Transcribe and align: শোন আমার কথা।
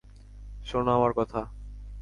শোন 0.65 0.85
আমার 0.87 1.11
কথা। 1.17 1.41